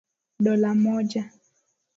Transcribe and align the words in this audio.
dola 0.43 0.71
moja 0.75 1.23